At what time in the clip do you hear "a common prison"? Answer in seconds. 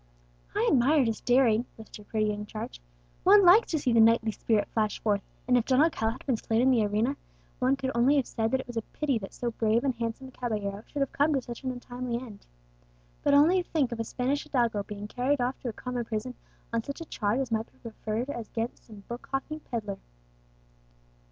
15.69-16.33